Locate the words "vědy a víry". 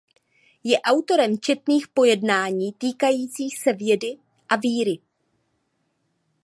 3.73-4.99